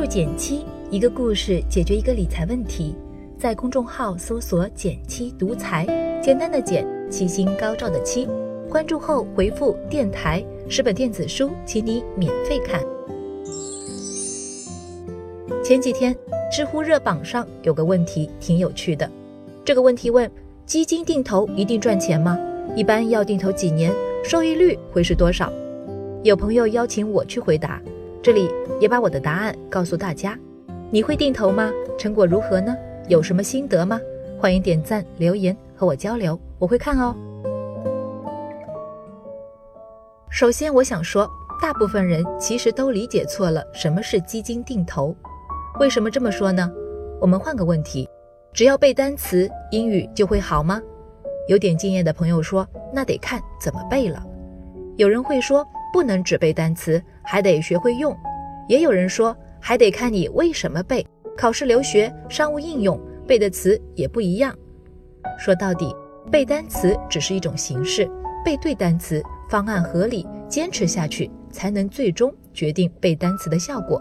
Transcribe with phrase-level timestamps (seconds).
[0.00, 2.94] 注减七，一个故事解决一个理财问题。
[3.38, 5.84] 在公众号搜索“减七独裁，
[6.22, 8.26] 简单的减，七星高照的七。
[8.70, 12.82] 关注后回复“电台”，十本电子书，请你免费看。
[15.62, 16.16] 前几天，
[16.50, 19.06] 知乎热榜上有个问题挺有趣的。
[19.66, 20.30] 这个问题问：
[20.64, 22.38] 基金定投一定赚钱吗？
[22.74, 23.92] 一般要定投几年？
[24.24, 25.52] 收益率会是多少？
[26.22, 27.82] 有朋友邀请我去回答，
[28.22, 30.38] 这里也把我的答案告诉大家。
[30.90, 31.70] 你会定投吗？
[31.96, 32.76] 成果如何呢？
[33.08, 33.98] 有什么心得吗？
[34.38, 37.14] 欢迎点赞留言和我交流，我会看哦。
[40.30, 41.28] 首先，我想说，
[41.62, 45.14] 大部分人其实都理解错了什么是基金定投。
[45.78, 46.70] 为什么这么说呢？
[47.20, 48.06] 我们换个问题：
[48.52, 50.80] 只要背单词，英语就会好吗？
[51.48, 54.22] 有点经验的朋友说，那得看怎么背了。
[54.96, 55.66] 有人会说。
[55.92, 58.16] 不能只背单词，还得学会用。
[58.68, 61.06] 也有人说，还得看你为什么背。
[61.36, 64.54] 考试、留学、商务应用背的词也不一样。
[65.38, 65.94] 说到底，
[66.30, 68.08] 背单词只是一种形式，
[68.44, 74.00] 背对单词，方案合理，坚持下去，才能最终决定背单词的效果。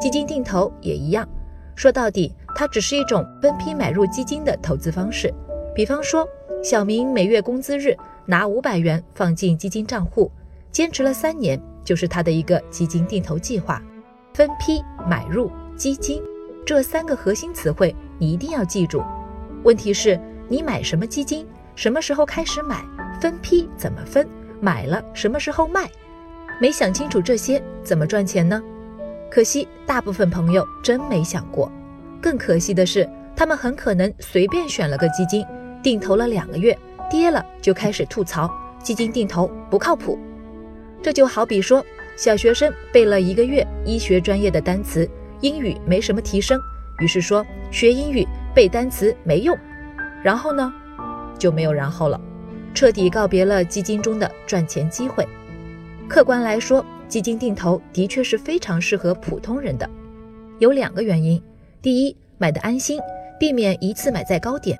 [0.00, 1.28] 基金定投也一样，
[1.74, 5.32] 说到底，它只是一种分批买入基金的投资方式。
[5.74, 6.26] 比方说，
[6.62, 10.30] 小明每月工资日拿五百元放进基金账户。
[10.74, 13.80] 坚持了三年，就是他的一个基金定投计划。
[14.34, 16.20] 分批买入基金
[16.66, 19.00] 这三个核心词汇，你一定要记住。
[19.62, 21.46] 问题是，你买什么基金？
[21.76, 22.84] 什么时候开始买？
[23.20, 24.28] 分批怎么分？
[24.60, 25.88] 买了什么时候卖？
[26.60, 28.60] 没想清楚这些，怎么赚钱呢？
[29.30, 31.70] 可惜，大部分朋友真没想过。
[32.20, 35.46] 更可惜的是，他们很可能随便选了个基金，
[35.84, 36.76] 定投了两个月，
[37.08, 38.50] 跌了就开始吐槽
[38.82, 40.18] 基金定投不靠谱。
[41.04, 41.84] 这就好比说，
[42.16, 45.06] 小学生背了一个月医学专业的单词，
[45.42, 46.58] 英语没什么提升，
[46.98, 49.54] 于是说学英语背单词没用。
[50.22, 50.72] 然后呢，
[51.38, 52.18] 就没有然后了，
[52.72, 55.28] 彻底告别了基金中的赚钱机会。
[56.08, 59.86] 客观来说，基金定投的确是非常适合普通人的，
[60.58, 61.38] 有两个原因：
[61.82, 62.98] 第一，买的安心，
[63.38, 64.78] 避免一次买在高点。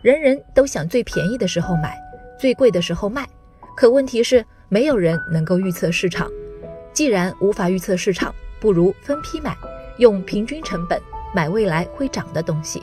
[0.00, 1.94] 人人都想最便宜的时候买，
[2.38, 3.28] 最贵的时候卖，
[3.76, 4.42] 可问题是。
[4.70, 6.30] 没有人能够预测市场，
[6.92, 9.56] 既然无法预测市场，不如分批买，
[9.96, 11.00] 用平均成本
[11.34, 12.82] 买未来会涨的东西。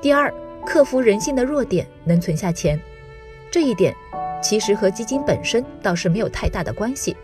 [0.00, 0.32] 第二，
[0.64, 2.80] 克服人性的弱点，能存下钱。
[3.50, 3.92] 这一点
[4.40, 7.16] 其实和基金本身倒是没有太大的关系，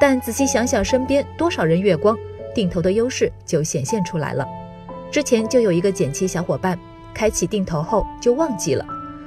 [0.00, 2.16] 但仔细想想，身边多少人月光，
[2.54, 4.46] 定投的优势就显现出来了。
[5.10, 6.78] 之前就有一个减七小伙伴，
[7.12, 8.86] 开启定投后就忘记了，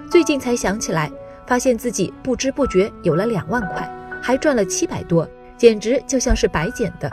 [0.09, 1.11] 最近才想起来，
[1.45, 3.87] 发现自己不知不觉有了两万块。
[4.21, 7.09] 还赚了七百多，简直就像是白捡的。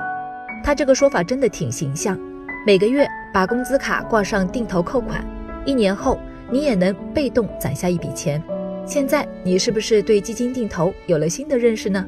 [0.62, 2.18] 他这个说法真的挺形象。
[2.66, 5.22] 每个月把工资卡挂上定投扣款，
[5.66, 6.18] 一年后
[6.50, 8.42] 你也能被动攒下一笔钱。
[8.86, 12.06] 现在你是不是对基金定投有了新的认识呢？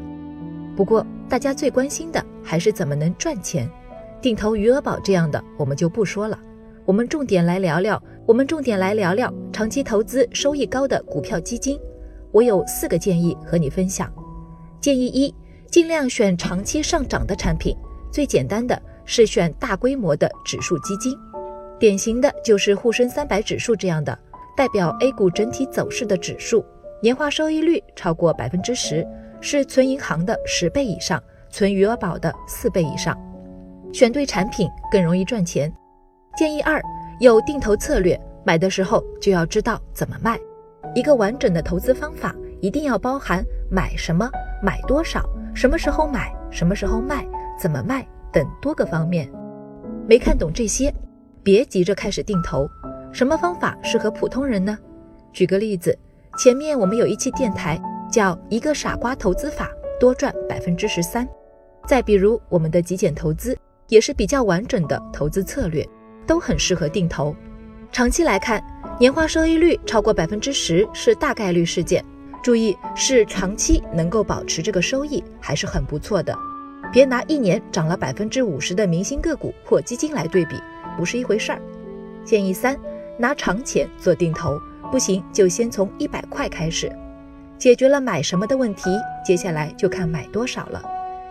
[0.75, 3.69] 不过大家最关心的还是怎么能赚钱。
[4.23, 6.39] 定投余额宝这样的我们就不说了，
[6.85, 11.79] 我们重点来聊聊，我们重点来聊聊长期投资收益高的股票基金。
[12.33, 14.11] 我有四个建议和你分享。
[14.87, 15.35] 建议一，
[15.69, 17.77] 尽量选长期上涨的产品。
[18.13, 21.13] 最简单的是选大规模的指数基金，
[21.77, 24.17] 典型的就是沪深三百指数这样的，
[24.57, 26.65] 代表 A 股整体走势的指数，
[27.03, 29.05] 年化收益率超过百分之十，
[29.41, 31.21] 是存银行的十倍以上，
[31.51, 33.19] 存余额宝的四倍以上。
[33.93, 35.69] 选对产品更容易赚钱。
[36.39, 36.81] 建议二，
[37.19, 40.39] 有定投策略，买的时候就要知道怎么卖。
[40.95, 44.31] 一个完整的投资方法一定要包含买什么。
[44.67, 45.25] 买多少？
[45.55, 46.35] 什么时候买？
[46.51, 47.25] 什么时候卖？
[47.57, 48.05] 怎么卖？
[48.33, 49.31] 等多个方面，
[50.09, 50.93] 没看懂这些，
[51.41, 52.69] 别急着开始定投。
[53.13, 54.77] 什么方法适合普通人呢？
[55.33, 55.97] 举个例子，
[56.37, 59.71] 前面我们有一期电台叫一个傻瓜投资法，
[60.01, 61.25] 多赚百分之十三。
[61.87, 65.89] 再比如我们的极简投资，也是比较完整的投资策略，
[66.27, 67.33] 都很适合定投。
[67.93, 68.61] 长期来看，
[68.99, 72.05] 年化收益率超过百分之十是大概率事件。
[72.47, 76.33] 注意，是长期能够保持这个收益还是很不错的，
[76.93, 80.55] 别拿一年涨了百分之五十的明星个股或基金来对比，
[80.97, 81.61] 不是一回事儿。
[82.25, 82.79] 建议三，
[83.19, 84.61] 拿长钱做定投，
[84.93, 86.89] 不行就先从一百块开始，
[87.59, 88.91] 解决了买什么的问题，
[89.27, 90.81] 接下来就看买多少了。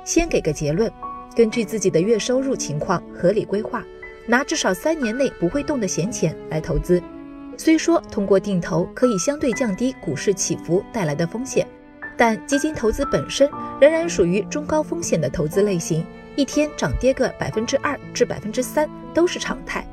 [0.04, 0.92] 先给个结论，
[1.34, 3.82] 根据自己的月收入情况合理规划，
[4.28, 7.02] 拿至少三年内不会动的闲钱来投资。
[7.58, 11.68] 虽说通过定投可以相对降低股市起伏带来的风险，
[12.18, 13.50] 但基金投资本身
[13.80, 16.06] 仍然属于中高风险的投资类型，
[16.36, 19.86] 一天涨跌个百分之二至百分之三都是常态。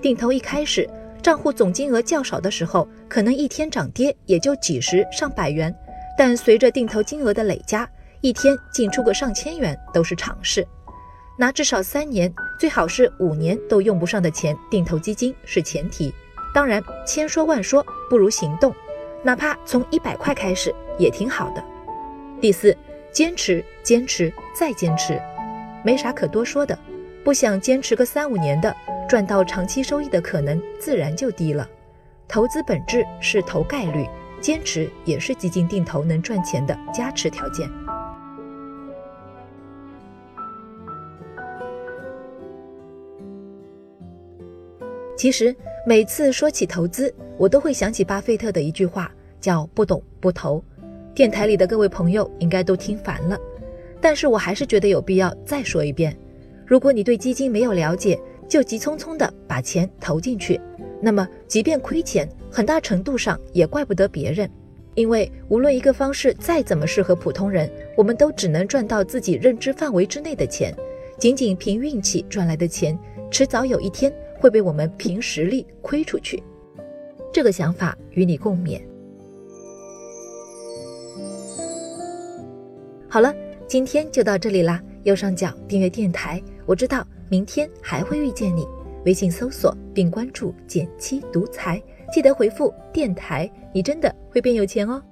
[0.00, 0.88] 定投一开始
[1.22, 5.74] 账户总金额较少的时候，可能一天涨跌也就几十上百元，
[6.16, 7.88] 但随着定投金额的累加，
[8.20, 10.66] 一天进出个上千元都是常事。
[11.38, 16.12] 拿至少三年，最好是五年都用不上的钱定投基金是前提。
[16.52, 18.74] 当然，千说万说不如行动，
[19.22, 21.62] 哪怕从一百块开始也挺好的。
[22.40, 22.76] 第四，
[23.12, 25.20] 坚持，坚持，再坚持，
[25.84, 26.76] 没啥可多说的。
[27.22, 28.74] 不想坚持个三五年的，
[29.08, 31.68] 赚到长期收益的可能自然就低了。
[32.26, 34.08] 投资本质是投概率，
[34.40, 37.70] 坚持也是基金定投能赚钱的加持条件。
[45.14, 45.54] 其实
[45.86, 49.10] 每次说起投资，我都会想起巴菲特的一句话，
[49.40, 50.62] 叫“不懂不投”。
[51.14, 53.38] 电台里的各位朋友应该都听烦了，
[53.98, 56.14] 但是我还是觉得有必要再说一遍：
[56.66, 60.60] 如果你对基金没有了解，就急匆匆的把钱投进去，
[61.00, 64.50] 那么即便亏钱，很大程度上也怪不得别人，
[64.94, 70.74] 因为无论一个方式再怎么适合普通人，我们都只能赚到自己认知范围之内的钱，
[71.18, 72.98] 仅仅凭运气赚来的钱，
[73.30, 74.12] 迟早有一天。
[74.40, 76.42] 会被我们凭实力亏出去，
[77.30, 78.80] 这个想法与你共勉。
[83.06, 83.34] 好了，
[83.68, 84.82] 今天就到这里啦。
[85.02, 88.66] 右上角订阅电台，我知道明天还会遇见你。
[89.04, 91.82] 微信搜索并关注“减七独裁，
[92.12, 95.02] 记得回复“电台”，你真的会变有钱哦。